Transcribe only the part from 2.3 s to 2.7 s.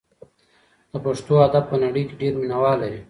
مینه